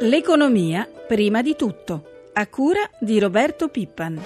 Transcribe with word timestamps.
L'economia 0.00 0.88
prima 1.08 1.42
di 1.42 1.56
tutto, 1.56 2.28
a 2.34 2.46
cura 2.46 2.88
di 3.00 3.18
Roberto 3.18 3.66
Pippan. 3.66 4.22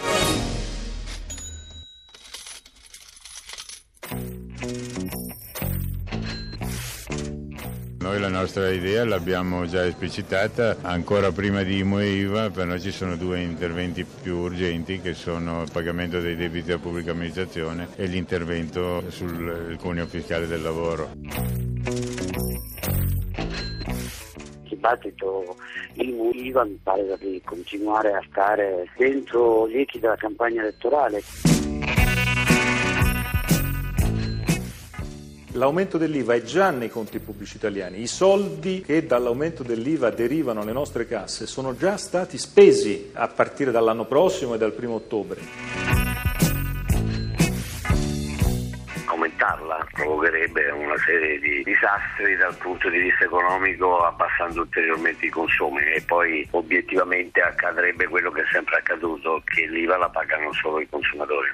Noi 8.01 8.21
la 8.21 8.29
nostra 8.29 8.69
idea 8.69 9.07
l'abbiamo 9.07 9.65
già 9.67 9.87
esplicitata 9.87 10.77
ancora 10.83 11.33
prima 11.33 11.63
di 11.63 11.79
IMO 11.79 12.01
e 12.01 12.17
IVA, 12.17 12.51
per 12.51 12.67
noi 12.67 12.79
ci 12.79 12.91
sono 12.91 13.17
due 13.17 13.41
interventi 13.41 14.05
più 14.05 14.37
urgenti 14.37 15.01
che 15.01 15.15
sono 15.15 15.63
il 15.63 15.71
pagamento 15.73 16.21
dei 16.21 16.37
debiti 16.37 16.67
della 16.67 16.81
pubblica 16.81 17.13
amministrazione 17.13 17.89
e 17.97 18.05
l'intervento 18.05 19.05
sul 19.09 19.79
cuneo 19.81 20.07
fiscale 20.07 20.47
del 20.47 20.61
lavoro. 20.61 21.13
Dibattito 24.83 25.55
IMO-IVA 25.93 26.65
mi 26.65 26.81
pare 26.83 27.17
di 27.21 27.41
continuare 27.45 28.15
a 28.15 28.23
stare 28.29 28.89
dentro 28.97 29.69
gli 29.69 29.77
echi 29.77 30.01
della 30.01 30.17
campagna 30.17 30.61
elettorale. 30.61 31.23
L'aumento 35.53 35.99
dell'IVA 35.99 36.35
è 36.35 36.43
già 36.43 36.71
nei 36.71 36.89
conti 36.89 37.21
pubblici 37.21 37.59
italiani, 37.59 38.01
i 38.01 38.09
soldi 38.09 38.81
che 38.81 39.07
dall'aumento 39.07 39.63
dell'IVA 39.63 40.11
derivano 40.11 40.63
alle 40.63 40.73
nostre 40.73 41.07
casse 41.07 41.47
sono 41.47 41.77
già 41.77 41.97
stati 41.97 42.37
spesi 42.37 43.11
a 43.13 43.29
partire 43.29 43.71
dall'anno 43.71 44.07
prossimo 44.07 44.55
e 44.55 44.59
dal 44.59 44.73
primo 44.73 44.95
ottobre. 44.95 46.02
Provocherebbe 50.13 50.71
una 50.71 50.97
serie 50.99 51.39
di 51.39 51.63
disastri 51.63 52.37
dal 52.37 52.55
punto 52.57 52.89
di 52.91 52.99
vista 52.99 53.25
economico 53.25 54.05
abbassando 54.05 54.61
ulteriormente 54.61 55.27
i 55.27 55.31
consumi 55.31 55.81
e 55.81 56.03
poi 56.03 56.47
obiettivamente 56.51 57.41
accadrebbe 57.41 58.07
quello 58.09 58.31
che 58.31 58.43
è 58.43 58.47
sempre 58.53 58.77
accaduto, 58.77 59.43
che 59.45 59.67
l'IVA 59.67 59.97
la 59.97 60.11
pagano 60.11 60.53
solo 60.53 60.81
i 60.81 60.89
consumatori. 60.89 61.49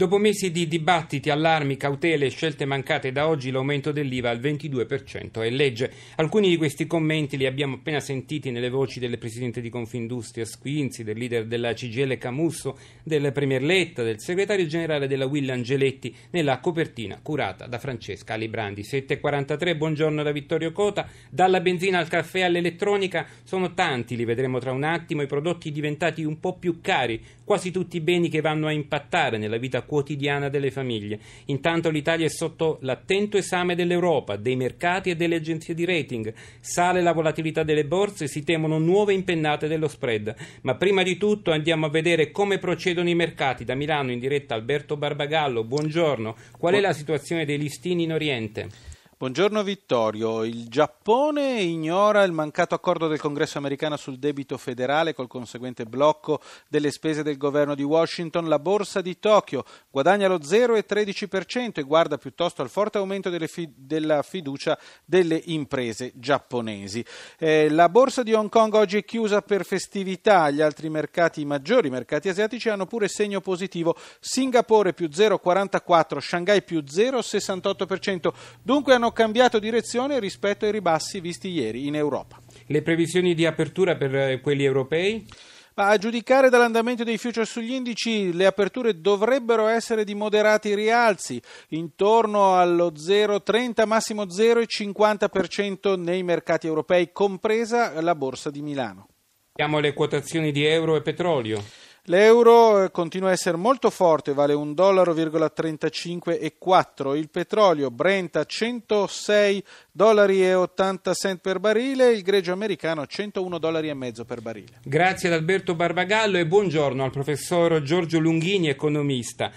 Dopo 0.00 0.16
mesi 0.16 0.50
di 0.50 0.66
dibattiti, 0.66 1.28
allarmi, 1.28 1.76
cautele 1.76 2.24
e 2.24 2.30
scelte 2.30 2.64
mancate, 2.64 3.12
da 3.12 3.28
oggi 3.28 3.50
l'aumento 3.50 3.92
dell'IVA 3.92 4.30
al 4.30 4.40
22% 4.40 5.42
è 5.42 5.50
legge. 5.50 5.92
Alcuni 6.16 6.48
di 6.48 6.56
questi 6.56 6.86
commenti 6.86 7.36
li 7.36 7.44
abbiamo 7.44 7.74
appena 7.74 8.00
sentiti 8.00 8.50
nelle 8.50 8.70
voci 8.70 8.98
del 8.98 9.18
presidente 9.18 9.60
di 9.60 9.68
Confindustria 9.68 10.46
Squinzi, 10.46 11.04
del 11.04 11.18
leader 11.18 11.44
della 11.44 11.74
CGL 11.74 12.16
Camusso, 12.16 12.78
del 13.02 13.30
premier 13.32 13.62
Letta, 13.62 14.02
del 14.02 14.20
segretario 14.20 14.64
generale 14.64 15.06
della 15.06 15.26
Will 15.26 15.50
Angeletti, 15.50 16.16
nella 16.30 16.60
copertina 16.60 17.20
curata 17.22 17.66
da 17.66 17.78
Francesca 17.78 18.32
Alibrandi. 18.32 18.80
7.43, 18.80 19.76
buongiorno 19.76 20.22
da 20.22 20.32
Vittorio 20.32 20.72
Cota. 20.72 21.06
Dalla 21.28 21.60
benzina 21.60 21.98
al 21.98 22.08
caffè 22.08 22.40
all'elettronica 22.40 23.26
sono 23.42 23.74
tanti, 23.74 24.16
li 24.16 24.24
vedremo 24.24 24.60
tra 24.60 24.72
un 24.72 24.84
attimo, 24.84 25.20
i 25.20 25.26
prodotti 25.26 25.70
diventati 25.70 26.24
un 26.24 26.40
po' 26.40 26.56
più 26.56 26.80
cari, 26.80 27.22
quasi 27.44 27.70
tutti 27.70 27.98
i 27.98 28.00
beni 28.00 28.30
che 28.30 28.40
vanno 28.40 28.66
a 28.66 28.72
impattare 28.72 29.36
nella 29.36 29.58
vita 29.58 29.88
quotidiana 29.90 30.48
delle 30.48 30.70
famiglie. 30.70 31.18
Intanto 31.46 31.90
l'Italia 31.90 32.24
è 32.24 32.28
sotto 32.28 32.78
l'attento 32.82 33.36
esame 33.36 33.74
dell'Europa, 33.74 34.36
dei 34.36 34.54
mercati 34.54 35.10
e 35.10 35.16
delle 35.16 35.34
agenzie 35.34 35.74
di 35.74 35.84
rating. 35.84 36.32
Sale 36.60 37.02
la 37.02 37.12
volatilità 37.12 37.64
delle 37.64 37.84
borse, 37.84 38.28
si 38.28 38.44
temono 38.44 38.78
nuove 38.78 39.14
impennate 39.14 39.66
dello 39.66 39.88
spread. 39.88 40.32
Ma 40.62 40.76
prima 40.76 41.02
di 41.02 41.16
tutto 41.16 41.50
andiamo 41.50 41.86
a 41.86 41.90
vedere 41.90 42.30
come 42.30 42.58
procedono 42.58 43.08
i 43.08 43.16
mercati. 43.16 43.64
Da 43.64 43.74
Milano 43.74 44.12
in 44.12 44.20
diretta 44.20 44.54
Alberto 44.54 44.96
Barbagallo, 44.96 45.64
buongiorno. 45.64 46.36
Qual 46.56 46.74
è 46.74 46.78
la 46.78 46.92
situazione 46.92 47.44
dei 47.44 47.58
listini 47.58 48.04
in 48.04 48.12
Oriente? 48.12 48.89
Buongiorno 49.20 49.62
Vittorio, 49.62 50.44
il 50.44 50.68
Giappone 50.68 51.60
ignora 51.60 52.22
il 52.22 52.32
mancato 52.32 52.74
accordo 52.74 53.06
del 53.06 53.20
Congresso 53.20 53.58
americano 53.58 53.98
sul 53.98 54.18
debito 54.18 54.56
federale 54.56 55.12
col 55.12 55.26
conseguente 55.26 55.84
blocco 55.84 56.40
delle 56.70 56.90
spese 56.90 57.22
del 57.22 57.36
governo 57.36 57.74
di 57.74 57.82
Washington. 57.82 58.48
La 58.48 58.58
borsa 58.58 59.02
di 59.02 59.18
Tokyo 59.18 59.62
guadagna 59.90 60.26
lo 60.26 60.38
0,13% 60.38 61.80
e 61.80 61.82
guarda 61.82 62.16
piuttosto 62.16 62.62
al 62.62 62.70
forte 62.70 62.96
aumento 62.96 63.30
fi- 63.46 63.70
della 63.76 64.22
fiducia 64.22 64.78
delle 65.04 65.38
imprese 65.48 66.12
giapponesi. 66.14 67.04
Eh, 67.38 67.68
la 67.68 67.90
borsa 67.90 68.22
di 68.22 68.32
Hong 68.32 68.48
Kong 68.48 68.72
oggi 68.72 68.96
è 68.96 69.04
chiusa 69.04 69.42
per 69.42 69.66
festività, 69.66 70.48
gli 70.48 70.62
altri 70.62 70.88
mercati 70.88 71.44
maggiori, 71.44 71.88
i 71.88 71.90
mercati 71.90 72.30
asiatici, 72.30 72.70
hanno 72.70 72.86
pure 72.86 73.06
segno 73.06 73.42
positivo. 73.42 73.94
Singapore 74.18 74.94
più 74.94 75.08
0,44%, 75.08 76.20
Shanghai 76.20 76.62
più 76.62 76.78
0,68%. 76.78 78.32
Dunque 78.62 78.94
hanno 78.94 79.08
cambiato 79.12 79.58
direzione 79.58 80.18
rispetto 80.18 80.64
ai 80.64 80.72
ribassi 80.72 81.20
visti 81.20 81.48
ieri 81.48 81.86
in 81.86 81.94
Europa. 81.94 82.40
Le 82.66 82.82
previsioni 82.82 83.34
di 83.34 83.46
apertura 83.46 83.96
per 83.96 84.14
eh, 84.14 84.40
quelli 84.40 84.64
europei? 84.64 85.26
Ma 85.74 85.88
a 85.88 85.96
giudicare 85.98 86.50
dall'andamento 86.50 87.04
dei 87.04 87.16
future 87.16 87.46
sugli 87.46 87.72
indici, 87.72 88.32
le 88.32 88.44
aperture 88.44 89.00
dovrebbero 89.00 89.66
essere 89.68 90.04
di 90.04 90.14
moderati 90.14 90.74
rialzi, 90.74 91.40
intorno 91.68 92.58
allo 92.58 92.90
0,30 92.90 93.86
massimo 93.86 94.24
0,50% 94.24 95.98
nei 95.98 96.22
mercati 96.22 96.66
europei, 96.66 97.12
compresa 97.12 98.00
la 98.02 98.14
borsa 98.14 98.50
di 98.50 98.62
Milano. 98.62 99.08
Abbiamo 99.52 99.78
le 99.78 99.94
quotazioni 99.94 100.52
di 100.52 100.64
euro 100.64 100.96
e 100.96 101.02
petrolio. 101.02 101.62
L'euro 102.10 102.82
eh, 102.82 102.90
continua 102.90 103.28
a 103.28 103.32
essere 103.32 103.56
molto 103.56 103.88
forte, 103.88 104.34
vale 104.34 104.52
1,35 104.52 107.14
Il 107.14 107.30
petrolio 107.30 107.92
Brent 107.92 108.34
a 108.34 108.42
106 108.42 109.62
dollari 109.92 110.44
e 110.44 110.54
80 110.54 111.12
cent 111.12 111.40
per 111.40 111.60
barile, 111.60 112.10
il 112.10 112.24
greggio 112.24 112.52
americano 112.52 113.02
a 113.02 113.06
101 113.06 113.58
dollari 113.58 113.90
e 113.90 113.94
mezzo 113.94 114.24
per 114.24 114.42
barile. 114.42 114.80
Grazie 114.82 115.28
ad 115.28 115.36
Alberto 115.36 115.76
Barbagallo 115.76 116.38
e 116.38 116.48
buongiorno 116.48 117.04
al 117.04 117.12
professor 117.12 117.80
Giorgio 117.82 118.18
Lunghini, 118.18 118.68
economista. 118.68 119.52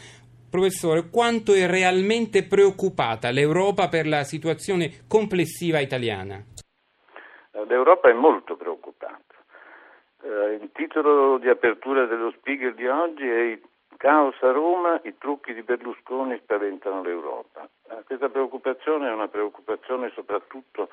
Professore, 0.48 1.10
quanto 1.10 1.54
è 1.54 1.66
realmente 1.66 2.44
preoccupata 2.44 3.32
l'Europa 3.32 3.88
per 3.88 4.06
la 4.06 4.24
situazione 4.24 5.06
complessiva 5.08 5.80
italiana? 5.80 6.40
L'Europa 7.68 8.12
è 8.12 8.14
molto 8.14 8.56
preoccupata. 8.56 9.23
Uh, 10.24 10.54
il 10.54 10.70
titolo 10.72 11.38
di 11.38 11.50
apertura 11.50 12.06
dello 12.06 12.32
Spiegel 12.38 12.76
di 12.76 12.88
oggi 12.88 13.28
è 13.30 13.40
il 13.40 13.62
Caos 13.98 14.42
a 14.42 14.52
Roma, 14.52 14.98
i 15.04 15.18
trucchi 15.18 15.54
di 15.54 15.64
Berlusconi 15.64 16.38
spaventano 16.38 17.04
l'Europa. 17.04 17.68
Uh, 17.90 18.06
questa 18.06 18.30
preoccupazione 18.30 19.10
è 19.10 19.12
una 19.12 19.28
preoccupazione 19.28 20.12
soprattutto 20.16 20.88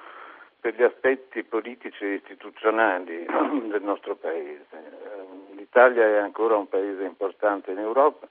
per 0.59 0.75
gli 0.75 0.83
aspetti 0.83 1.45
politici 1.45 2.05
e 2.05 2.15
istituzionali 2.15 3.25
del 3.71 3.83
nostro 3.83 4.17
Paese. 4.17 4.67
Uh, 4.73 5.55
L'Italia 5.55 6.03
è 6.05 6.17
ancora 6.17 6.57
un 6.57 6.69
paese 6.69 7.05
importante 7.05 7.71
in 7.71 7.79
Europa 7.79 8.27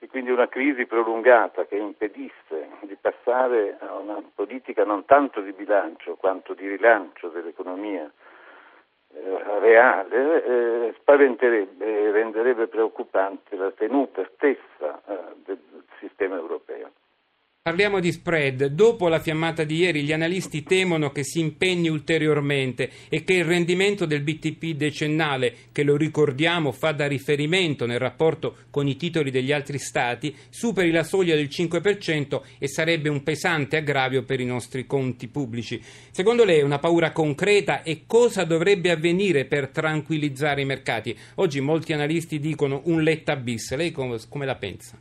e 0.00 0.08
quindi 0.08 0.32
una 0.32 0.48
crisi 0.48 0.84
prolungata 0.84 1.64
che 1.66 1.76
impedisse 1.76 2.70
di 2.80 2.96
passare 3.00 3.76
a 3.78 3.94
una 3.94 4.20
politica 4.34 4.84
non 4.84 5.04
tanto 5.04 5.40
di 5.40 5.52
bilancio 5.52 6.16
quanto 6.16 6.54
di 6.54 6.66
rilancio 6.66 7.28
dell'economia 7.28 8.04
eh, 8.04 8.33
reale 9.60 10.44
eh, 10.44 10.94
spaventerebbe 10.98 11.84
e 11.84 12.10
renderebbe 12.10 12.66
preoccupante 12.66 13.56
la 13.56 13.70
tenuta 13.70 14.28
stessa 14.34 15.00
eh, 15.06 15.18
del 15.44 15.58
sistema 15.98 16.36
europeo. 16.36 16.90
Parliamo 17.66 17.98
di 17.98 18.12
spread. 18.12 18.66
Dopo 18.66 19.08
la 19.08 19.20
fiammata 19.20 19.64
di 19.64 19.76
ieri, 19.76 20.02
gli 20.02 20.12
analisti 20.12 20.64
temono 20.64 21.10
che 21.12 21.24
si 21.24 21.40
impegni 21.40 21.88
ulteriormente 21.88 22.90
e 23.08 23.24
che 23.24 23.32
il 23.32 23.46
rendimento 23.46 24.04
del 24.04 24.20
BTP 24.20 24.76
decennale, 24.76 25.54
che 25.72 25.82
lo 25.82 25.96
ricordiamo 25.96 26.72
fa 26.72 26.92
da 26.92 27.06
riferimento 27.06 27.86
nel 27.86 27.98
rapporto 27.98 28.56
con 28.68 28.86
i 28.86 28.96
titoli 28.96 29.30
degli 29.30 29.50
altri 29.50 29.78
stati, 29.78 30.36
superi 30.50 30.90
la 30.90 31.04
soglia 31.04 31.36
del 31.36 31.48
5% 31.50 32.42
e 32.58 32.68
sarebbe 32.68 33.08
un 33.08 33.22
pesante 33.22 33.78
aggravio 33.78 34.24
per 34.24 34.40
i 34.40 34.44
nostri 34.44 34.84
conti 34.84 35.28
pubblici. 35.28 35.82
Secondo 36.10 36.44
lei 36.44 36.58
è 36.58 36.64
una 36.64 36.78
paura 36.78 37.12
concreta 37.12 37.82
e 37.82 38.02
cosa 38.06 38.44
dovrebbe 38.44 38.90
avvenire 38.90 39.46
per 39.46 39.68
tranquillizzare 39.68 40.60
i 40.60 40.66
mercati? 40.66 41.16
Oggi 41.36 41.60
molti 41.60 41.94
analisti 41.94 42.38
dicono 42.38 42.82
un 42.84 43.02
letta 43.02 43.36
bis. 43.36 43.74
Lei 43.74 43.90
come, 43.90 44.18
la 44.44 44.56
pensa? 44.56 44.98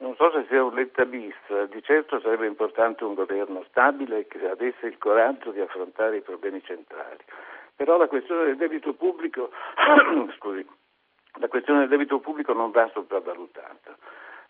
Non 0.00 0.14
so 0.14 0.30
se 0.30 0.46
sia 0.48 0.62
un 0.62 0.74
letta 0.74 1.04
bis, 1.04 1.34
di 1.70 1.82
certo 1.82 2.20
sarebbe 2.20 2.46
importante 2.46 3.02
un 3.02 3.14
governo 3.14 3.64
stabile 3.68 4.26
che 4.28 4.48
avesse 4.48 4.86
il 4.86 4.96
coraggio 4.96 5.50
di 5.50 5.60
affrontare 5.60 6.18
i 6.18 6.22
problemi 6.22 6.62
centrali. 6.62 7.18
Però 7.74 7.96
la 7.96 8.06
questione 8.06 8.44
del 8.44 8.56
debito 8.56 8.92
pubblico, 8.94 9.50
scusi, 10.38 10.64
la 11.40 11.48
questione 11.48 11.80
del 11.80 11.88
debito 11.88 12.20
pubblico 12.20 12.52
non 12.52 12.70
va 12.70 12.88
sopravvalutata. 12.92 13.96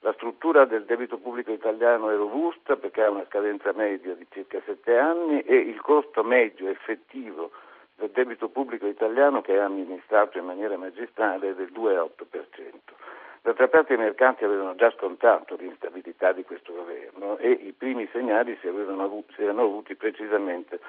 La 0.00 0.12
struttura 0.12 0.66
del 0.66 0.84
debito 0.84 1.16
pubblico 1.16 1.50
italiano 1.50 2.10
è 2.10 2.16
robusta 2.16 2.76
perché 2.76 3.02
ha 3.02 3.10
una 3.10 3.24
scadenza 3.26 3.72
media 3.72 4.14
di 4.14 4.26
circa 4.30 4.60
sette 4.64 4.96
anni 4.96 5.40
e 5.40 5.56
il 5.56 5.80
costo 5.80 6.22
medio 6.22 6.68
effettivo 6.68 7.50
del 7.96 8.10
debito 8.10 8.48
pubblico 8.48 8.86
italiano 8.86 9.40
che 9.40 9.54
è 9.54 9.58
amministrato 9.58 10.38
in 10.38 10.44
maniera 10.44 10.76
magistrale 10.76 11.50
è 11.50 11.54
del 11.54 11.72
2,8%. 11.72 13.17
D'altra 13.42 13.68
parte 13.68 13.94
i 13.94 13.96
mercanti 13.96 14.44
avevano 14.44 14.74
già 14.74 14.90
scontato 14.90 15.56
l'instabilità 15.56 16.32
di 16.32 16.44
questo 16.44 16.72
governo 16.72 17.38
e 17.38 17.50
i 17.50 17.72
primi 17.72 18.08
segnali 18.12 18.56
si, 18.60 18.66
avuti, 18.66 19.32
si 19.34 19.42
erano 19.42 19.62
avuti 19.62 19.94
precisamente 19.94 20.80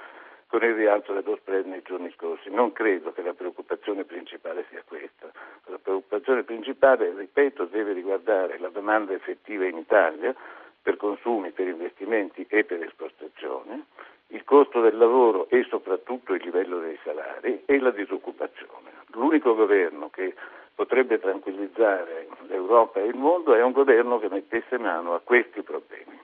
con 0.48 0.64
il 0.64 0.74
rialzo 0.74 1.14
dello 1.14 1.36
spread 1.36 1.66
nei 1.68 1.84
giorni 1.84 2.12
scorsi. 2.18 2.50
Non 2.50 2.74
credo 2.74 3.14
che 3.14 3.22
la 3.22 3.34
preoccupazione 3.34 4.04
principale 4.04 4.66
sia 4.70 4.84
questa. 4.86 5.32
La 5.66 5.78
preoccupazione 5.78 6.44
principale, 6.44 7.14
ripeto, 7.16 7.66
deve 7.66 7.94
riguardare 7.94 8.58
la 8.58 8.70
domanda 8.70 9.14
effettiva 9.14 9.66
in 9.66 9.78
Italia 9.78 10.34
per 10.82 10.98
consumi, 10.98 11.52
per 11.52 11.68
investimenti 11.68 12.46
e 12.50 12.64
per 12.64 12.82
esportazione, 12.82 13.86
il 14.28 14.44
costo 14.44 14.82
del 14.82 14.98
lavoro 14.98 15.48
e 15.50 15.66
soprattutto 15.70 16.34
il 16.34 16.42
livello 16.44 16.80
dei 16.80 16.98
salari 17.04 17.64
e 17.66 17.80
la 17.80 17.92
disoccupazione. 17.92 18.90
L'unico 19.12 19.54
governo 19.54 20.10
che 20.10 20.34
potrebbe 20.80 21.20
tranquillizzare 21.20 22.30
l'Europa 22.48 23.02
e 23.02 23.08
il 23.08 23.16
mondo 23.16 23.54
è 23.54 23.62
un 23.62 23.74
governo 23.74 24.18
che 24.18 24.30
mettesse 24.30 24.78
mano 24.78 25.14
a 25.14 25.20
questi 25.22 25.62
problemi. 25.62 26.18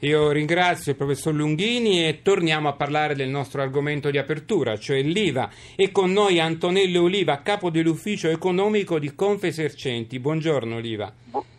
Io 0.00 0.32
ringrazio 0.32 0.90
il 0.90 0.98
professor 0.98 1.32
Lunghini 1.32 2.08
e 2.08 2.22
torniamo 2.24 2.68
a 2.68 2.72
parlare 2.72 3.14
del 3.14 3.28
nostro 3.28 3.62
argomento 3.62 4.10
di 4.10 4.18
apertura, 4.18 4.76
cioè 4.76 5.00
l'IVA. 5.00 5.48
E 5.76 5.92
con 5.92 6.10
noi 6.10 6.40
Antonello 6.40 7.02
Oliva, 7.02 7.40
capo 7.42 7.70
dell'ufficio 7.70 8.28
economico 8.28 8.98
di 8.98 9.14
Confesercenti. 9.14 10.18
Buongiorno 10.18 10.74
Oliva. 10.74 11.12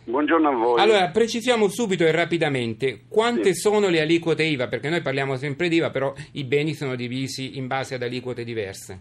Buongiorno 0.04 0.48
a 0.50 0.52
voi. 0.52 0.80
Allora, 0.82 1.08
precisiamo 1.08 1.68
subito 1.68 2.04
e 2.04 2.12
rapidamente 2.12 3.06
quante 3.08 3.54
sì. 3.54 3.60
sono 3.60 3.88
le 3.88 4.02
aliquote 4.02 4.42
IVA, 4.42 4.68
perché 4.68 4.90
noi 4.90 5.00
parliamo 5.00 5.36
sempre 5.36 5.68
di 5.68 5.76
IVA, 5.76 5.88
però 5.88 6.12
i 6.32 6.44
beni 6.44 6.74
sono 6.74 6.96
divisi 6.96 7.56
in 7.56 7.66
base 7.66 7.94
ad 7.94 8.02
aliquote 8.02 8.44
diverse. 8.44 9.00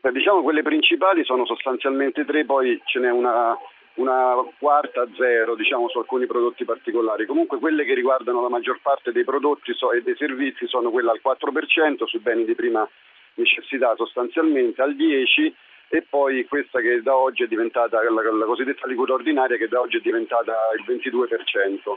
Beh, 0.00 0.12
diciamo 0.12 0.42
quelle 0.42 0.62
principali 0.62 1.24
sono 1.24 1.44
sostanzialmente 1.44 2.24
tre, 2.24 2.44
poi 2.44 2.80
ce 2.84 2.98
n'è 3.00 3.10
una 3.10 3.56
una 3.94 4.34
quarta 4.58 5.06
zero 5.16 5.54
diciamo, 5.54 5.88
su 5.88 5.98
alcuni 5.98 6.26
prodotti 6.26 6.64
particolari. 6.64 7.26
Comunque 7.26 7.58
quelle 7.58 7.84
che 7.84 7.94
riguardano 7.94 8.40
la 8.40 8.48
maggior 8.48 8.78
parte 8.80 9.12
dei 9.12 9.24
prodotti 9.24 9.72
e 9.72 10.02
dei 10.02 10.16
servizi 10.16 10.66
sono 10.66 10.90
quelle 10.90 11.10
al 11.10 11.20
4% 11.22 12.04
sui 12.04 12.20
beni 12.20 12.44
di 12.44 12.54
prima 12.54 12.88
necessità 13.34 13.94
sostanzialmente, 13.96 14.80
al 14.82 14.94
10% 14.94 15.52
e 15.92 16.06
poi 16.08 16.46
questa 16.46 16.78
che 16.80 17.02
da 17.02 17.16
oggi 17.16 17.42
è 17.42 17.48
diventata 17.48 18.00
la, 18.00 18.22
la 18.22 18.44
cosiddetta 18.44 18.84
aliquota 18.84 19.14
ordinaria 19.14 19.56
che 19.56 19.66
da 19.66 19.80
oggi 19.80 19.96
è 19.96 20.00
diventata 20.00 20.54
il 20.78 20.84
22%. 20.86 21.96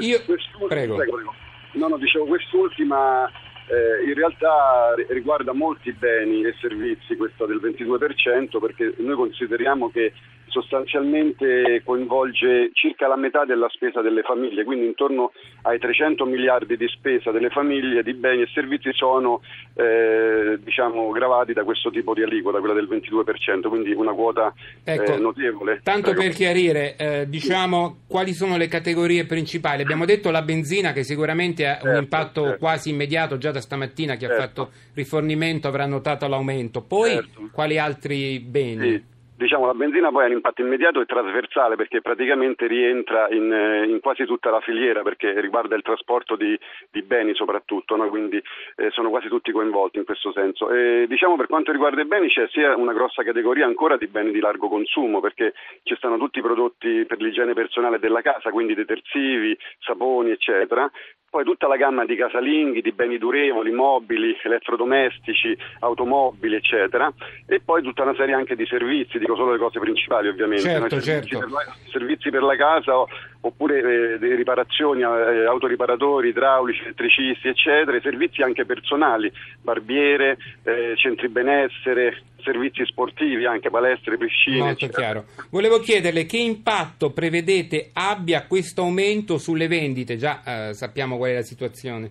Io, 0.00 0.18
prego. 0.66 0.96
prego. 0.96 1.34
No, 1.74 1.88
no, 1.88 1.98
dicevo 1.98 2.24
quest'ultima 2.24 3.30
eh, 3.68 4.04
in 4.06 4.14
realtà 4.14 4.94
riguarda 5.08 5.52
molti 5.52 5.92
beni 5.92 6.44
e 6.44 6.54
servizi 6.60 7.16
questo 7.16 7.46
del 7.46 7.60
22% 7.60 8.58
perché 8.60 8.94
noi 8.98 9.16
consideriamo 9.16 9.90
che 9.90 10.12
sostanzialmente 10.56 11.82
coinvolge 11.84 12.70
circa 12.72 13.06
la 13.06 13.16
metà 13.16 13.44
della 13.44 13.68
spesa 13.68 14.00
delle 14.00 14.22
famiglie, 14.22 14.64
quindi 14.64 14.86
intorno 14.86 15.32
ai 15.62 15.78
300 15.78 16.24
miliardi 16.24 16.76
di 16.76 16.88
spesa 16.88 17.30
delle 17.30 17.50
famiglie 17.50 18.02
di 18.02 18.14
beni 18.14 18.42
e 18.42 18.48
servizi 18.54 18.90
sono 18.92 19.42
eh, 19.74 20.58
diciamo, 20.62 21.10
gravati 21.10 21.52
da 21.52 21.64
questo 21.64 21.90
tipo 21.90 22.14
di 22.14 22.22
aliquota, 22.22 22.60
quella 22.60 22.74
del 22.74 22.88
22%, 22.90 23.68
quindi 23.68 23.92
una 23.92 24.12
quota 24.12 24.52
eh, 24.84 24.94
ecco, 24.94 25.14
eh, 25.14 25.18
notevole. 25.18 25.80
Tanto 25.82 26.12
Prego. 26.12 26.20
per 26.22 26.32
chiarire, 26.32 26.96
eh, 26.96 27.26
diciamo 27.28 28.04
quali 28.08 28.32
sono 28.32 28.56
le 28.56 28.68
categorie 28.68 29.26
principali. 29.26 29.82
Abbiamo 29.82 30.06
detto 30.06 30.30
la 30.30 30.42
benzina 30.42 30.92
che 30.92 31.02
sicuramente 31.02 31.66
ha 31.66 31.74
certo, 31.74 31.88
un 31.88 31.96
impatto 31.96 32.42
certo. 32.44 32.58
quasi 32.58 32.90
immediato, 32.90 33.36
già 33.36 33.50
da 33.56 33.60
stamattina 33.60 34.14
chi 34.14 34.26
certo. 34.26 34.34
ha 34.34 34.46
fatto 34.46 34.70
rifornimento 34.94 35.68
avrà 35.68 35.86
notato 35.86 36.28
l'aumento. 36.28 36.82
Poi 36.82 37.10
certo. 37.10 37.48
quali 37.52 37.78
altri 37.78 38.40
beni? 38.40 38.90
Sì. 38.90 39.14
Diciamo, 39.36 39.66
la 39.66 39.74
benzina 39.74 40.10
poi 40.10 40.24
ha 40.24 40.26
un 40.28 40.32
impatto 40.32 40.62
immediato 40.62 40.98
e 40.98 41.04
trasversale 41.04 41.76
perché 41.76 42.00
praticamente 42.00 42.66
rientra 42.66 43.28
in, 43.28 43.52
eh, 43.52 43.84
in 43.84 44.00
quasi 44.00 44.24
tutta 44.24 44.48
la 44.48 44.60
filiera 44.60 45.02
perché 45.02 45.38
riguarda 45.42 45.76
il 45.76 45.82
trasporto 45.82 46.36
di, 46.36 46.58
di 46.90 47.02
beni 47.02 47.34
soprattutto, 47.34 47.96
no? 47.96 48.08
quindi 48.08 48.42
eh, 48.76 48.88
sono 48.92 49.10
quasi 49.10 49.28
tutti 49.28 49.52
coinvolti 49.52 49.98
in 49.98 50.06
questo 50.06 50.32
senso. 50.32 50.70
E, 50.70 51.04
diciamo 51.06 51.36
per 51.36 51.48
quanto 51.48 51.70
riguarda 51.70 52.00
i 52.00 52.06
beni 52.06 52.28
c'è 52.28 52.48
sia 52.48 52.74
una 52.76 52.94
grossa 52.94 53.22
categoria 53.22 53.66
ancora 53.66 53.98
di 53.98 54.06
beni 54.06 54.32
di 54.32 54.40
largo 54.40 54.68
consumo 54.68 55.20
perché 55.20 55.52
ci 55.82 55.94
stanno 55.96 56.16
tutti 56.16 56.38
i 56.38 56.42
prodotti 56.42 57.04
per 57.04 57.20
l'igiene 57.20 57.52
personale 57.52 57.98
della 57.98 58.22
casa, 58.22 58.50
quindi 58.50 58.72
detersivi, 58.72 59.54
saponi 59.80 60.30
eccetera, 60.30 60.90
poi 61.36 61.44
tutta 61.44 61.68
la 61.68 61.76
gamma 61.76 62.06
di 62.06 62.16
casalinghi, 62.16 62.80
di 62.80 62.92
beni 62.92 63.18
durevoli, 63.18 63.70
mobili, 63.70 64.34
elettrodomestici, 64.42 65.54
automobili, 65.80 66.56
eccetera, 66.56 67.12
e 67.46 67.60
poi 67.62 67.82
tutta 67.82 68.04
una 68.04 68.14
serie 68.14 68.34
anche 68.34 68.56
di 68.56 68.64
servizi, 68.64 69.18
dico 69.18 69.36
solo 69.36 69.52
le 69.52 69.58
cose 69.58 69.78
principali 69.78 70.28
ovviamente, 70.28 70.62
certo, 70.62 70.94
no? 70.94 71.00
servizi, 71.02 71.28
certo. 71.28 71.38
per 71.38 71.50
la, 71.50 71.74
servizi, 71.90 72.30
per 72.30 72.42
la, 72.42 72.56
casa 72.56 73.04
oppure 73.46 74.18
eh, 74.20 74.34
riparazioni, 74.34 75.02
eh, 75.02 75.46
autoriparatori, 75.46 76.28
idraulici, 76.28 76.82
elettricisti, 76.82 77.48
eccetera, 77.48 78.00
servizi 78.00 78.42
anche 78.42 78.64
personali, 78.64 79.30
barbiere, 79.62 80.36
eh, 80.64 80.94
centri 80.96 81.28
benessere, 81.28 82.22
servizi 82.42 82.84
sportivi, 82.84 83.46
anche 83.46 83.70
palestre, 83.70 84.16
piscine. 84.16 84.58
Molto 84.58 84.84
eccetera. 84.84 85.02
chiaro. 85.02 85.24
Volevo 85.50 85.78
chiederle 85.80 86.26
che 86.26 86.38
impatto 86.38 87.10
prevedete 87.10 87.90
abbia 87.92 88.46
questo 88.46 88.82
aumento 88.82 89.38
sulle 89.38 89.68
vendite, 89.68 90.16
già 90.16 90.42
eh, 90.44 90.74
sappiamo 90.74 91.16
qual 91.16 91.30
è 91.30 91.34
la 91.34 91.42
situazione. 91.42 92.10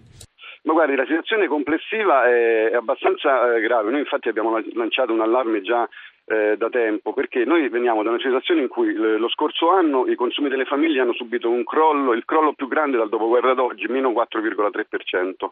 Ma 0.65 0.73
guardi, 0.73 0.95
la 0.95 1.05
situazione 1.05 1.47
complessiva 1.47 2.27
è 2.27 2.73
abbastanza 2.73 3.53
eh, 3.53 3.61
grave. 3.61 3.91
Noi 3.91 3.99
infatti 3.99 4.29
abbiamo 4.29 4.59
lanciato 4.73 5.13
un 5.13 5.21
allarme 5.21 5.61
già 5.61 5.87
eh, 6.25 6.57
da 6.57 6.69
tempo, 6.69 7.13
perché 7.13 7.45
noi 7.45 7.69
veniamo 7.69 8.01
da 8.01 8.09
una 8.09 8.19
situazione 8.19 8.61
in 8.61 8.67
cui 8.67 8.89
eh, 8.89 9.17
lo 9.17 9.29
scorso 9.29 9.69
anno 9.69 10.07
i 10.07 10.15
consumi 10.15 10.49
delle 10.49 10.65
famiglie 10.65 11.01
hanno 11.01 11.13
subito 11.13 11.51
un 11.51 11.63
crollo, 11.63 12.13
il 12.13 12.25
crollo 12.25 12.53
più 12.53 12.67
grande 12.67 12.97
dal 12.97 13.09
dopoguerra 13.09 13.51
ad 13.51 13.59
oggi, 13.59 13.85
meno 13.85 14.09
4,3%. 14.09 15.49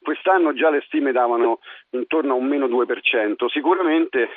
Quest'anno 0.00 0.52
già 0.52 0.70
le 0.70 0.82
stime 0.86 1.10
davano 1.10 1.58
intorno 1.90 2.34
a 2.34 2.36
un 2.36 2.46
meno 2.46 2.66
2%. 2.66 3.46
Sicuramente 3.48 4.28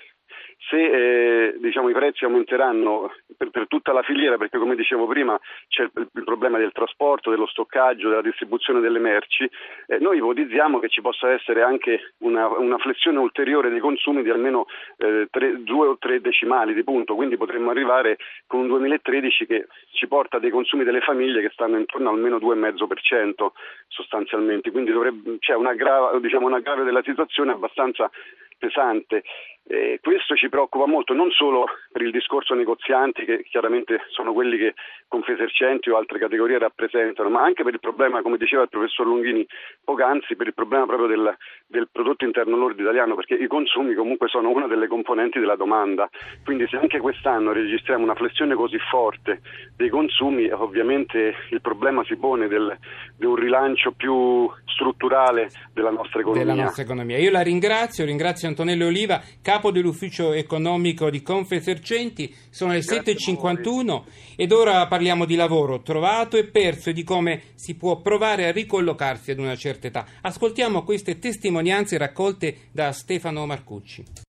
se 0.58 0.78
eh, 0.78 1.56
diciamo, 1.60 1.90
i 1.90 1.94
prezzi 1.94 2.24
aumenteranno 2.24 3.12
per, 3.38 3.50
per, 3.50 3.68
tutta 3.68 3.94
la 3.94 4.02
filiera, 4.02 4.38
perché 4.38 4.58
come 4.58 4.76
dicevo 4.76 5.06
prima 5.06 5.40
c'è 5.68 5.84
il, 5.84 5.92
il, 5.94 6.24
problema 6.24 6.58
del 6.58 6.72
trasporto, 6.72 7.30
dello 7.30 7.46
stoccaggio, 7.46 8.10
della 8.10 8.22
distribuzione 8.22 8.80
delle 8.80 9.00
merci, 9.00 9.50
eh, 9.88 10.00
noi 10.00 10.18
ipotizziamo 10.18 10.80
che 10.80 10.90
ci 10.90 11.02
possa 11.02 11.32
essere 11.32 11.62
anche 11.62 12.14
una, 12.20 12.48
una 12.48 12.78
flessione 12.78 13.20
ulteriore 13.20 13.70
dei 13.70 13.80
consumi 13.80 14.24
di 14.24 14.30
almeno 14.30 14.66
eh, 14.98 15.28
tre, 15.30 15.62
due 15.64 15.88
o 15.88 15.98
tre 15.98 16.22
decimali 16.22 16.74
di 16.74 16.84
punto, 16.84 17.16
quindi 17.16 17.38
potremmo 17.38 17.70
arrivare 17.70 18.18
con 18.48 18.62
un 18.62 18.68
2013 18.68 19.46
che 19.46 19.68
ci 19.94 20.08
porta 20.08 20.40
dei 20.40 20.50
consumi 20.50 20.84
delle 20.84 21.02
famiglie 21.02 21.42
che 21.42 21.52
stanno 21.52 21.78
intorno 21.78 22.10
al 22.10 22.20
meno 22.20 22.38
2,5% 22.38 23.48
sostanzialmente, 23.88 24.72
quindi 24.72 24.92
c'è 25.40 25.54
una, 25.54 25.74
grave, 25.74 26.20
diciamo, 26.20 26.48
una 26.48 26.60
grave 26.60 26.84
della 26.84 27.04
situazione 27.04 27.52
abbastanza 27.52 28.10
pesante. 28.58 29.24
Eh, 29.68 30.00
questo 30.00 30.36
ci 30.36 30.48
preoccupa 30.48 30.86
molto 30.86 31.14
non 31.14 31.32
solo 31.32 31.66
per 31.92 32.04
il 32.04 32.12
discorso 32.12 32.54
negozianti 32.54 33.26
che 33.26 33.44
chiaramente 33.44 34.02
sono 34.10 34.32
quelli 34.32 34.58
che 34.58 34.76
Confesercenti 35.08 35.90
o 35.90 35.98
altre 35.98 36.20
categorie 36.20 36.58
rappresentano, 36.58 37.30
ma 37.30 37.42
anche 37.42 37.64
per 37.64 37.74
il 37.74 37.80
problema, 37.80 38.22
come 38.22 38.38
diceva 38.38 38.64
il 38.64 38.70
professor 38.70 39.06
Lunghini 39.06 39.46
poc'anzi, 39.84 40.36
per 40.36 40.48
il 40.48 40.54
problema 40.54 40.86
proprio 40.86 41.08
del, 41.08 41.38
del 41.68 41.88
prodotto 41.92 42.26
interno 42.26 42.58
lordo 42.58 42.82
italiano, 42.82 43.16
perché 43.16 43.36
i 43.36 43.48
consumi 43.48 43.94
comunque 43.94 44.28
sono 44.28 44.50
una 44.50 44.68
delle 44.68 44.88
componenti 44.88 45.40
della 45.40 45.56
domanda, 45.56 46.10
quindi 46.44 46.68
se 46.68 46.78
anche 46.78 47.00
quest'anno 47.00 47.54
registriamo 47.54 48.04
una 48.04 48.16
flessione 48.16 48.56
così 48.56 48.78
forte 48.90 49.42
dei 49.78 49.90
consumi, 49.90 50.50
ovviamente 50.50 51.36
il 51.52 51.62
problema 51.62 52.04
si 52.04 52.18
pone 52.18 52.48
del, 52.48 52.78
di 53.18 53.26
un 53.26 53.36
rilancio 53.36 53.92
più 53.92 54.50
strutturale 54.66 55.50
della 55.72 55.92
nostra 55.92 56.20
economia. 56.20 56.44
Della 56.46 56.64
nostra 56.64 56.84
economia. 56.84 57.18
Io 57.18 57.32
la 57.32 57.42
ringrazio, 57.42 58.06
ringrazio 58.06 58.48
Antonello 58.48 58.88
Oliva, 58.88 59.22
capo 59.56 59.72
dell'ufficio 59.72 60.34
economico 60.34 61.10
di 61.10 61.22
Confesercenti, 61.22 62.34
sono 62.50 62.74
le 62.74 62.80
7.51 62.80 64.04
ed 64.36 64.52
ora 64.52 64.86
parliamo 64.86 65.24
di 65.24 65.36
lavoro 65.36 65.82
trovato 65.82 66.36
e 66.36 66.44
perso 66.44 66.90
e 66.90 66.94
di 66.94 67.06
come 67.06 67.42
si 67.56 67.76
può 67.76 68.02
provare 68.02 68.48
a 68.48 68.52
ricollocarsi 68.52 69.32
ad 69.32 69.40
una 69.40 69.56
certa 69.56 69.88
età. 69.88 70.06
Ascoltiamo 70.22 70.84
queste 70.84 71.20
testimonianze 71.20 71.98
raccolte 71.98 72.68
da 72.74 72.92
Stefano 72.92 73.46
Marcucci. 73.46 74.25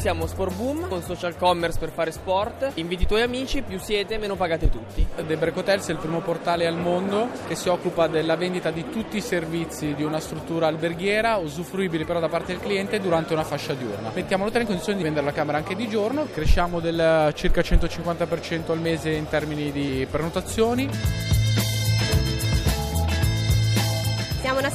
Siamo 0.00 0.26
Sport 0.26 0.54
Boom, 0.54 0.88
con 0.88 1.02
social 1.02 1.36
commerce 1.36 1.78
per 1.78 1.90
fare 1.90 2.10
sport. 2.10 2.70
Inviti 2.76 3.02
i 3.02 3.06
tuoi 3.06 3.20
amici, 3.20 3.60
più 3.60 3.78
siete, 3.78 4.16
meno 4.16 4.34
pagate 4.34 4.70
tutti. 4.70 5.06
The 5.14 5.36
Break 5.36 5.58
Hotels 5.58 5.88
è 5.88 5.92
il 5.92 5.98
primo 5.98 6.20
portale 6.20 6.66
al 6.66 6.78
mondo 6.78 7.28
che 7.46 7.54
si 7.54 7.68
occupa 7.68 8.06
della 8.06 8.34
vendita 8.34 8.70
di 8.70 8.88
tutti 8.88 9.18
i 9.18 9.20
servizi 9.20 9.94
di 9.94 10.02
una 10.02 10.18
struttura 10.18 10.68
alberghiera, 10.68 11.36
usufruibili 11.36 12.06
però 12.06 12.18
da 12.18 12.28
parte 12.28 12.52
del 12.52 12.62
cliente 12.62 12.98
durante 12.98 13.34
una 13.34 13.44
fascia 13.44 13.74
diurna. 13.74 14.10
Mettiamo 14.14 14.44
l'hotel 14.44 14.62
in 14.62 14.68
condizione 14.68 14.96
di 14.96 15.04
vendere 15.04 15.26
la 15.26 15.32
camera 15.32 15.58
anche 15.58 15.76
di 15.76 15.86
giorno, 15.86 16.26
cresciamo 16.32 16.80
del 16.80 17.32
circa 17.34 17.60
150% 17.60 18.70
al 18.70 18.80
mese 18.80 19.10
in 19.10 19.28
termini 19.28 19.70
di 19.70 20.06
prenotazioni. 20.10 21.39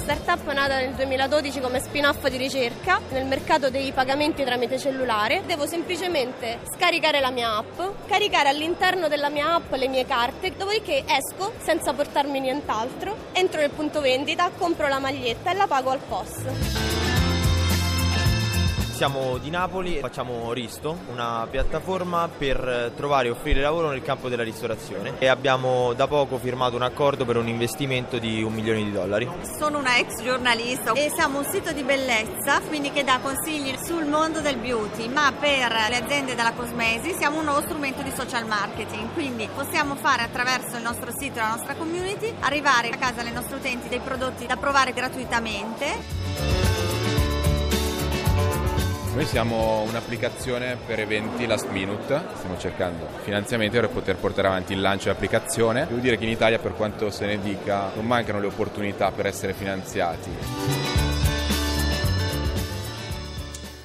Startup 0.06 0.46
nata 0.54 0.78
nel 0.78 0.94
2012 0.94 1.60
come 1.60 1.80
spin-off 1.80 2.28
di 2.28 2.38
ricerca 2.38 3.02
nel 3.10 3.26
mercato 3.26 3.72
dei 3.72 3.92
pagamenti 3.92 4.44
tramite 4.44 4.78
cellulare. 4.78 5.42
Devo 5.48 5.66
semplicemente 5.66 6.60
scaricare 6.76 7.20
la 7.20 7.32
mia 7.32 7.58
app, 7.58 8.06
caricare 8.06 8.50
all'interno 8.50 9.08
della 9.08 9.30
mia 9.30 9.56
app 9.56 9.74
le 9.74 9.88
mie 9.88 10.06
carte, 10.06 10.54
dopodiché 10.56 11.06
esco 11.08 11.54
senza 11.58 11.92
portarmi 11.94 12.40
nient'altro, 12.40 13.16
entro 13.32 13.60
nel 13.60 13.72
punto 13.72 14.00
vendita, 14.00 14.52
compro 14.56 14.88
la 14.88 15.00
maglietta 15.00 15.50
e 15.50 15.56
la 15.56 15.66
pago 15.66 15.90
al 15.90 16.00
POS. 16.08 16.95
Siamo 18.96 19.38
di 19.40 19.50
Napoli, 19.50 20.00
facciamo 20.00 20.54
Risto, 20.54 20.98
una 21.12 21.46
piattaforma 21.52 22.30
per 22.30 22.94
trovare 22.96 23.28
e 23.28 23.32
offrire 23.32 23.60
lavoro 23.60 23.90
nel 23.90 24.02
campo 24.02 24.30
della 24.30 24.42
ristorazione 24.42 25.16
e 25.20 25.28
abbiamo 25.28 25.92
da 25.92 26.08
poco 26.08 26.38
firmato 26.38 26.78
un 26.78 26.82
accordo 26.82 27.26
per 27.26 27.36
un 27.36 27.50
investimento 27.50 28.20
di 28.20 28.42
un 28.42 28.54
milione 28.54 28.86
di 28.86 28.94
dollari. 28.94 29.30
Sono 29.60 29.80
una 29.80 29.98
ex 29.98 30.24
giornalista 30.24 30.94
e 30.94 31.12
siamo 31.14 31.40
un 31.40 31.44
sito 31.44 31.74
di 31.74 31.84
bellezza, 31.84 32.62
quindi 32.62 32.94
che 32.94 33.04
dà 33.04 33.20
consigli 33.22 33.76
sul 33.84 34.06
mondo 34.06 34.40
del 34.40 34.56
beauty, 34.56 35.10
ma 35.10 35.34
per 35.38 35.74
le 35.90 35.98
aziende 35.98 36.34
della 36.34 36.54
cosmesi 36.54 37.14
siamo 37.18 37.40
un 37.40 37.44
nuovo 37.44 37.64
strumento 37.64 38.02
di 38.02 38.14
social 38.16 38.48
marketing, 38.48 39.12
quindi 39.12 39.50
possiamo 39.54 39.96
fare 39.96 40.24
attraverso 40.24 40.78
il 40.78 40.84
nostro 40.84 41.12
sito 41.12 41.40
e 41.40 41.42
la 41.42 41.50
nostra 41.50 41.76
community 41.76 42.34
arrivare 42.40 42.92
a 42.92 42.96
casa 42.96 43.20
alle 43.20 43.32
nostre 43.32 43.58
utenti 43.58 43.90
dei 43.90 44.00
prodotti 44.00 44.46
da 44.46 44.56
provare 44.56 44.94
gratuitamente. 44.94 46.25
Noi 49.16 49.26
siamo 49.26 49.84
un'applicazione 49.84 50.76
per 50.86 51.00
eventi 51.00 51.46
last 51.46 51.70
minute, 51.70 52.22
stiamo 52.36 52.58
cercando 52.58 53.08
finanziamenti 53.22 53.80
per 53.80 53.88
poter 53.88 54.18
portare 54.18 54.50
avanti 54.50 54.74
il 54.74 54.82
lancio 54.82 55.06
dell'applicazione. 55.06 55.88
Devo 55.88 56.02
dire 56.02 56.18
che 56.18 56.26
in 56.26 56.32
Italia, 56.32 56.60
per 56.60 56.74
quanto 56.74 57.10
se 57.10 57.26
ne 57.26 57.40
dica, 57.40 57.94
non 57.96 58.06
mancano 58.06 58.42
le 58.42 58.48
opportunità 58.48 59.12
per 59.12 59.28
essere 59.28 59.54
finanziati. 59.54 60.30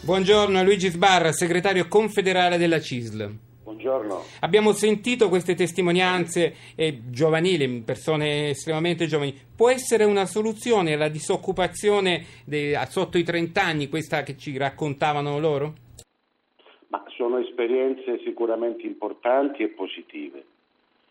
Buongiorno 0.00 0.58
a 0.58 0.62
Luigi 0.62 0.90
Sbarra, 0.90 1.30
segretario 1.30 1.87
confederale 1.87 2.58
della 2.58 2.80
CISL. 2.80 3.50
Buongiorno. 3.80 4.20
Abbiamo 4.40 4.72
sentito 4.72 5.30
queste 5.30 5.54
testimonianze 5.54 6.54
eh, 6.76 7.00
giovanili, 7.08 7.82
persone 7.82 8.50
estremamente 8.50 9.06
giovani. 9.06 9.34
Può 9.56 9.70
essere 9.70 10.04
una 10.04 10.26
soluzione 10.26 10.92
alla 10.92 11.08
disoccupazione 11.08 12.25
de, 12.44 12.78
sotto 12.90 13.16
i 13.16 13.22
30 13.22 13.62
anni, 13.62 13.88
questa 13.88 14.22
che 14.22 14.37
ci 14.37 14.58
raccontavano 14.58 15.38
loro? 15.38 15.72
Ma 16.88 17.02
sono 17.16 17.38
esperienze 17.38 18.20
sicuramente 18.22 18.82
importanti 18.82 19.62
e 19.62 19.68
positive, 19.68 20.44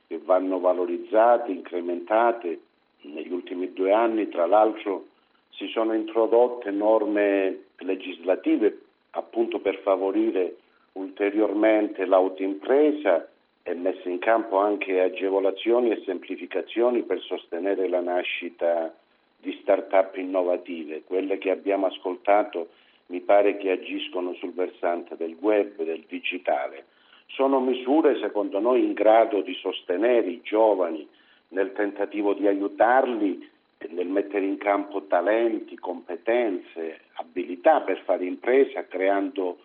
che 0.07 0.19
vanno 0.23 0.59
valorizzate, 0.59 1.51
incrementate. 1.51 2.59
Negli 3.01 3.31
ultimi 3.31 3.73
due 3.73 3.93
anni, 3.93 4.29
tra 4.29 4.45
l'altro, 4.45 5.07
si 5.51 5.67
sono 5.69 5.93
introdotte 5.95 6.69
norme 6.69 7.61
legislative 7.77 8.77
appunto 9.11 9.59
per 9.59 9.79
favorire 9.81 10.57
ulteriormente 10.93 12.05
l'autoimpresa 12.05 13.27
e 13.63 13.73
messe 13.73 14.09
in 14.09 14.19
campo 14.19 14.57
anche 14.57 15.01
agevolazioni 15.01 15.91
e 15.91 16.01
semplificazioni 16.05 17.03
per 17.03 17.19
sostenere 17.21 17.87
la 17.87 18.01
nascita 18.01 18.93
di 19.37 19.57
start-up 19.61 20.15
innovative. 20.17 21.03
Quelle 21.03 21.37
che 21.37 21.51
abbiamo 21.51 21.85
ascoltato 21.85 22.69
mi 23.07 23.21
pare 23.21 23.57
che 23.57 23.71
agiscono 23.71 24.33
sul 24.33 24.53
versante 24.53 25.15
del 25.15 25.35
web, 25.39 25.81
del 25.83 26.03
digitale. 26.07 26.85
Sono 27.27 27.59
misure 27.59 28.19
secondo 28.19 28.59
noi 28.59 28.83
in 28.83 28.93
grado 28.93 29.41
di 29.41 29.53
sostenere 29.55 30.27
i 30.27 30.41
giovani 30.41 31.07
nel 31.49 31.71
tentativo 31.73 32.33
di 32.33 32.47
aiutarli 32.47 33.49
nel 33.89 34.07
mettere 34.07 34.45
in 34.45 34.57
campo 34.57 35.03
talenti, 35.03 35.77
competenze, 35.77 36.99
abilità 37.13 37.81
per 37.81 38.01
fare 38.03 38.25
impresa, 38.25 38.85
creando 38.85 39.59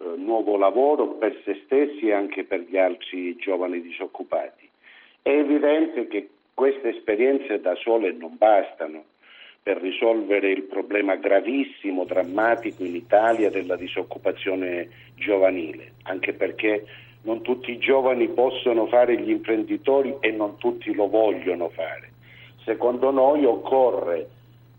eh, 0.00 0.16
nuovo 0.16 0.56
lavoro 0.56 1.14
per 1.14 1.40
se 1.44 1.62
stessi 1.64 2.08
e 2.08 2.12
anche 2.12 2.44
per 2.44 2.60
gli 2.60 2.76
altri 2.76 3.36
giovani 3.36 3.80
disoccupati. 3.80 4.68
È 5.22 5.30
evidente 5.30 6.06
che 6.08 6.28
queste 6.54 6.88
esperienze 6.88 7.60
da 7.60 7.74
sole 7.76 8.12
non 8.12 8.36
bastano 8.36 9.04
per 9.62 9.76
risolvere 9.78 10.50
il 10.50 10.62
problema 10.62 11.16
gravissimo, 11.16 12.04
drammatico 12.04 12.84
in 12.84 12.94
Italia 12.94 13.50
della 13.50 13.76
disoccupazione 13.76 14.88
giovanile, 15.14 15.92
anche 16.04 16.32
perché 16.32 16.86
non 17.22 17.42
tutti 17.42 17.72
i 17.72 17.78
giovani 17.78 18.28
possono 18.28 18.86
fare 18.86 19.20
gli 19.20 19.30
imprenditori 19.30 20.16
e 20.20 20.30
non 20.30 20.56
tutti 20.56 20.94
lo 20.94 21.08
vogliono 21.08 21.68
fare. 21.68 22.12
Secondo 22.64 23.10
noi 23.10 23.44
occorre 23.44 24.28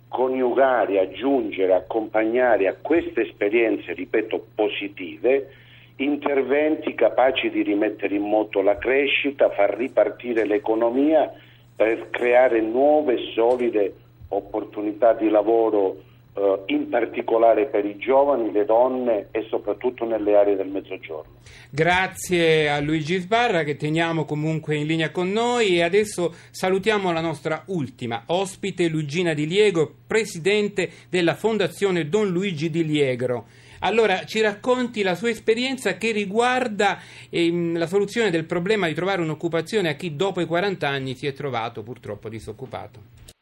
coniugare, 0.10 1.00
aggiungere, 1.00 1.74
accompagnare 1.74 2.68
a 2.68 2.76
queste 2.82 3.22
esperienze, 3.22 3.94
ripeto, 3.94 4.48
positive, 4.54 5.50
interventi 5.98 6.94
capaci 6.96 7.50
di 7.50 7.62
rimettere 7.62 8.16
in 8.16 8.24
moto 8.24 8.62
la 8.62 8.78
crescita, 8.78 9.50
far 9.52 9.76
ripartire 9.78 10.46
l'economia 10.46 11.32
per 11.76 12.10
creare 12.10 12.60
nuove 12.60 13.14
e 13.14 13.32
solide 13.34 13.94
opportunità 14.30 15.14
di 15.14 15.30
lavoro 15.30 16.08
eh, 16.34 16.64
in 16.68 16.90
particolare 16.90 17.66
per 17.66 17.86
i 17.86 17.98
giovani, 17.98 18.52
le 18.52 18.66
donne 18.66 19.28
e 19.32 19.46
soprattutto 19.50 20.06
nelle 20.06 20.36
aree 20.36 20.56
del 20.56 20.68
mezzogiorno. 20.68 21.38
Grazie 21.70 22.70
a 22.70 22.80
Luigi 22.80 23.18
Sbarra 23.18 23.64
che 23.64 23.76
teniamo 23.76 24.26
comunque 24.26 24.76
in 24.76 24.86
linea 24.86 25.12
con 25.12 25.30
noi 25.32 25.78
e 25.78 25.84
adesso 25.84 26.34
salutiamo 26.52 27.12
la 27.12 27.22
nostra 27.22 27.64
ultima 27.68 28.24
ospite 28.28 28.88
Luigina 28.88 29.34
Di 29.34 29.48
Liego, 29.48 29.92
presidente 30.06 30.90
della 31.10 31.36
Fondazione 31.36 32.10
Don 32.10 32.30
Luigi 32.30 32.70
Di 32.70 32.86
Liegro. 32.86 33.46
Allora, 33.80 34.26
ci 34.26 34.42
racconti 34.42 35.04
la 35.04 35.16
sua 35.16 35.30
esperienza 35.30 35.96
che 35.96 36.12
riguarda 36.12 37.00
ehm, 37.30 37.78
la 37.78 37.88
soluzione 37.88 38.30
del 38.30 38.46
problema 38.46 38.88
di 38.88 38.94
trovare 38.94 39.22
un'occupazione 39.22 39.90
a 39.90 39.94
chi 39.94 40.16
dopo 40.16 40.42
i 40.42 40.46
40 40.46 40.88
anni 40.88 41.16
si 41.16 41.28
è 41.28 41.34
trovato 41.34 41.82
purtroppo 41.82 42.30
disoccupato. 42.30 43.38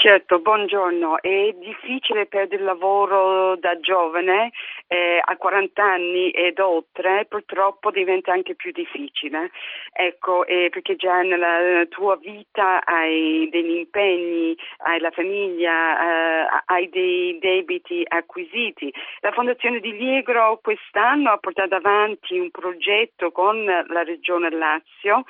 Certo, 0.00 0.38
buongiorno. 0.38 1.20
È 1.20 1.52
difficile 1.58 2.26
perdere 2.26 2.62
il 2.62 2.64
lavoro 2.68 3.56
da 3.56 3.80
giovane 3.80 4.52
eh, 4.86 5.20
a 5.20 5.36
40 5.36 5.82
anni 5.82 6.30
ed 6.30 6.60
oltre, 6.60 7.26
purtroppo 7.28 7.90
diventa 7.90 8.30
anche 8.30 8.54
più 8.54 8.70
difficile. 8.70 9.50
Ecco, 9.92 10.46
eh, 10.46 10.68
perché 10.70 10.94
già 10.94 11.22
nella 11.22 11.84
tua 11.88 12.14
vita 12.14 12.80
hai 12.84 13.48
degli 13.50 13.74
impegni, 13.74 14.56
hai 14.84 15.00
la 15.00 15.10
famiglia, 15.10 16.46
eh, 16.46 16.62
hai 16.66 16.88
dei 16.90 17.36
debiti 17.40 18.04
acquisiti. 18.06 18.94
La 19.18 19.32
Fondazione 19.32 19.80
di 19.80 19.96
Liegro 19.96 20.60
quest'anno 20.62 21.32
ha 21.32 21.38
portato 21.38 21.74
avanti 21.74 22.38
un 22.38 22.52
progetto 22.52 23.32
con 23.32 23.64
la 23.64 24.02
Regione 24.04 24.48
Lazio 24.50 25.24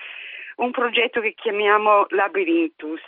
un 0.58 0.70
progetto 0.70 1.20
che 1.20 1.34
chiamiamo 1.34 2.06
Labyrinthus. 2.10 3.02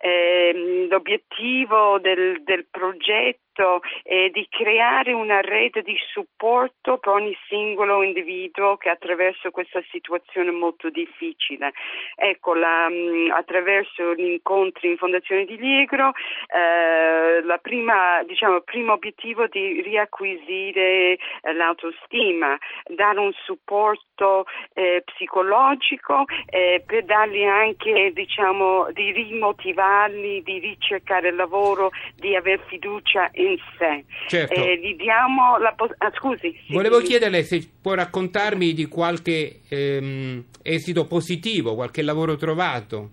Eh, 0.00 0.86
l'obiettivo 0.88 1.98
del, 1.98 2.42
del 2.42 2.66
progetto 2.70 3.49
progetto 3.60 3.80
eh, 4.04 4.30
di 4.32 4.46
creare 4.48 5.12
una 5.12 5.40
rete 5.40 5.82
di 5.82 5.96
supporto 6.12 6.98
per 6.98 7.12
ogni 7.12 7.36
singolo 7.48 8.02
individuo 8.02 8.76
che 8.76 8.88
attraverso 8.88 9.50
questa 9.50 9.82
situazione 9.90 10.50
molto 10.50 10.88
difficile. 10.88 11.72
Ecco, 12.16 12.54
la, 12.54 12.88
mm, 12.88 13.30
attraverso 13.30 14.14
gli 14.14 14.30
incontri 14.30 14.88
in 14.88 14.96
Fondazione 14.96 15.44
di 15.44 15.56
Liegro, 15.56 16.12
eh, 16.48 17.58
prima, 17.60 18.22
diciamo, 18.24 18.56
il 18.56 18.64
primo 18.64 18.94
obiettivo 18.94 19.44
è 19.44 19.48
di 19.48 19.82
riacquisire 19.82 21.18
eh, 21.42 21.52
l'autostima, 21.52 22.56
dare 22.86 23.18
un 23.18 23.32
supporto 23.44 24.46
eh, 24.72 25.02
psicologico 25.04 26.24
eh, 26.46 26.82
per 26.86 27.04
dargli 27.04 27.44
anche, 27.44 28.12
diciamo, 28.12 28.90
di 28.92 29.12
rimotivarli, 29.12 30.42
di 30.42 30.58
ricercare 30.58 31.32
lavoro, 31.32 31.90
di 32.16 32.34
aver 32.34 32.60
fiducia 32.66 33.28
in 33.34 33.49
sé. 33.78 34.04
Certo. 34.26 34.54
Eh, 34.54 34.78
gli 34.78 34.96
diamo 34.96 35.58
la 35.58 35.72
pos- 35.72 35.94
ah, 35.98 36.10
scusi. 36.14 36.52
Sì, 36.66 36.72
Volevo 36.72 36.98
chiederle 36.98 37.42
se 37.42 37.68
può 37.80 37.94
raccontarmi 37.94 38.72
di 38.72 38.86
qualche 38.86 39.60
ehm, 39.68 40.44
esito 40.62 41.06
positivo, 41.06 41.74
qualche 41.74 42.02
lavoro 42.02 42.36
trovato. 42.36 43.10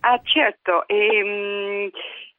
Ah, 0.00 0.20
certo. 0.22 0.86
Ehm, 0.88 1.90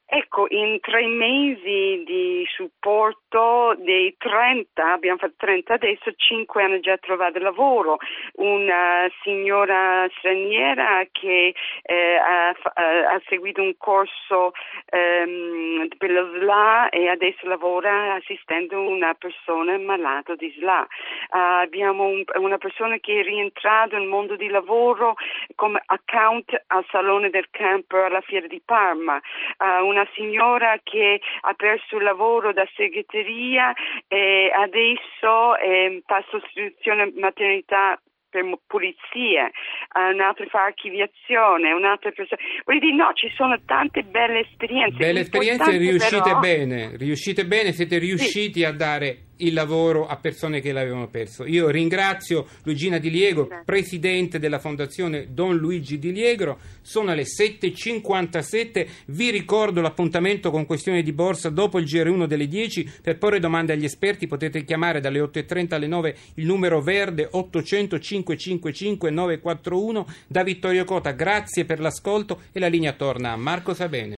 Ecco, 0.10 0.46
in 0.52 0.80
tre 0.80 1.06
mesi 1.06 2.02
di 2.06 2.46
supporto 2.56 3.76
dei 3.80 4.16
30, 4.18 4.94
abbiamo 4.94 5.18
fatto 5.18 5.34
30 5.36 5.74
adesso, 5.74 6.14
5 6.16 6.64
hanno 6.64 6.80
già 6.80 6.98
trovato 6.98 7.40
lavoro. 7.40 7.98
Una 8.36 9.06
signora 9.22 10.08
straniera 10.18 11.06
che 11.12 11.54
eh, 11.82 12.16
ha, 12.16 12.48
ha, 12.48 13.22
seguito 13.28 13.62
un 13.62 13.76
corso 13.78 14.54
ehm, 14.86 15.90
per 15.98 16.12
lo 16.12 16.32
SLA 16.40 16.88
e 16.88 17.10
adesso 17.10 17.46
lavora 17.46 18.14
assistendo 18.14 18.80
una 18.80 19.14
persona 19.14 19.78
malata 19.78 20.36
di 20.36 20.50
SLA. 20.58 20.88
Uh, 21.32 21.38
abbiamo 21.64 22.06
un, 22.06 22.24
una 22.36 22.58
persona 22.58 22.98
che 23.00 23.20
è 23.20 23.24
rientrata 23.24 23.98
nel 23.98 24.08
mondo 24.08 24.38
di 24.38 24.48
lavoro 24.48 25.16
come 25.56 25.82
account 25.86 26.64
al 26.68 26.86
Salone 26.92 27.30
del 27.30 27.50
Camper 27.52 28.06
alla 28.06 28.22
Fiera 28.22 28.48
di 28.48 28.62
Parma. 28.64 29.20
Uh, 29.58 29.96
una 29.98 30.08
signora 30.14 30.80
che 30.84 31.20
ha 31.42 31.54
perso 31.54 31.98
il 31.98 32.04
lavoro 32.04 32.54
da 32.54 32.68
segreteria 32.76 33.74
e 34.08 34.52
adesso 34.54 35.58
eh, 35.58 36.02
fa 36.06 36.24
sostituzione 36.30 37.12
maternità 37.16 38.00
per 38.30 38.44
pulizie, 38.68 39.52
un'altra 39.96 40.46
fa 40.48 40.66
archiviazione, 40.66 41.72
un'altra 41.72 42.12
persona. 42.12 42.42
Voglio 42.66 42.80
dire, 42.80 42.96
no, 42.96 43.12
ci 43.14 43.32
sono 43.36 43.58
tante 43.66 44.04
belle 44.04 44.42
esperienze. 44.42 44.98
Belle 44.98 45.22
esperienze, 45.22 45.78
riuscite 45.78 46.22
però... 46.22 46.40
bene, 46.40 46.98
riuscite 46.98 47.46
bene, 47.46 47.72
siete 47.72 47.98
riusciti 47.98 48.60
sì. 48.60 48.66
a 48.66 48.74
dare 48.74 49.27
il 49.38 49.54
lavoro 49.54 50.08
a 50.08 50.18
persone 50.18 50.62
che 50.62 50.72
l'avevano 50.72 51.08
perso. 51.08 51.46
Io 51.46 51.70
ringrazio 51.70 52.48
Luigina 52.64 52.98
Di 52.98 53.10
Liegro, 53.10 53.50
presidente 53.66 54.40
della 54.40 54.60
Fondazione 54.60 55.28
Don 55.32 55.56
Luigi 55.56 56.00
Di 56.00 56.12
Liegro. 56.12 56.60
Sono 56.82 57.14
le 57.14 57.24
7.57. 57.24 58.88
Vi 59.08 59.30
ricordo 59.30 59.82
l'appuntamento 59.82 60.52
con 60.52 60.66
questioni 60.66 61.04
di 61.04 61.12
borsa 61.14 61.50
dopo 61.50 61.80
il 61.80 61.86
GR1 61.86 62.26
delle 62.26 62.48
10. 62.48 62.92
Per 63.02 63.18
porre 63.18 63.40
domande 63.40 63.74
agli 63.74 63.86
esperti 63.86 64.28
potete 64.28 64.64
chiamare 64.64 65.00
dalle 65.00 65.20
8.30 65.20 65.74
alle 65.74 65.88
9 65.88 66.16
il 66.36 66.46
numero 66.46 66.82
verde 66.82 67.28
800 67.30 68.00
555 68.00 69.10
941. 69.10 70.08
Da 70.28 70.44
Vittorio 70.44 70.84
Cota, 70.86 71.12
grazie 71.12 71.66
per 71.66 71.80
l'ascolto 71.80 72.42
e 72.52 72.60
la 72.60 72.68
linea 72.68 72.94
torna 72.94 73.32
a 73.32 73.38
Marco 73.38 73.74
Sabene. 73.74 74.16